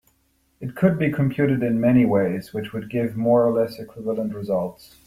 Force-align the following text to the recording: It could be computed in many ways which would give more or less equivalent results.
It 0.59 0.75
could 0.75 0.97
be 0.97 1.11
computed 1.11 1.61
in 1.61 1.79
many 1.79 2.05
ways 2.07 2.55
which 2.55 2.73
would 2.73 2.89
give 2.89 3.15
more 3.15 3.45
or 3.45 3.51
less 3.53 3.77
equivalent 3.77 4.33
results. 4.33 4.99